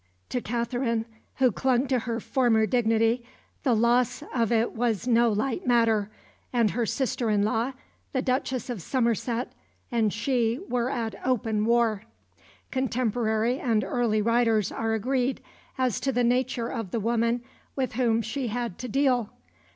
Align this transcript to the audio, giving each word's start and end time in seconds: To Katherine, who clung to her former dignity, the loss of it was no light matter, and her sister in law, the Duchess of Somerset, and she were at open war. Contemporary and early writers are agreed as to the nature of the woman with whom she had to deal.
To 0.29 0.41
Katherine, 0.41 1.05
who 1.35 1.51
clung 1.51 1.85
to 1.89 1.99
her 1.99 2.19
former 2.19 2.65
dignity, 2.65 3.23
the 3.61 3.75
loss 3.75 4.23
of 4.33 4.51
it 4.51 4.71
was 4.71 5.07
no 5.07 5.29
light 5.31 5.67
matter, 5.67 6.09
and 6.51 6.71
her 6.71 6.87
sister 6.87 7.29
in 7.29 7.43
law, 7.43 7.73
the 8.11 8.23
Duchess 8.23 8.71
of 8.71 8.81
Somerset, 8.81 9.51
and 9.91 10.11
she 10.11 10.59
were 10.67 10.89
at 10.89 11.23
open 11.23 11.65
war. 11.65 12.01
Contemporary 12.71 13.59
and 13.59 13.83
early 13.83 14.23
writers 14.23 14.71
are 14.71 14.93
agreed 14.95 15.39
as 15.77 15.99
to 15.99 16.11
the 16.11 16.23
nature 16.23 16.69
of 16.69 16.89
the 16.89 16.99
woman 16.99 17.43
with 17.75 17.93
whom 17.93 18.23
she 18.23 18.47
had 18.47 18.79
to 18.79 18.87
deal. 18.87 19.29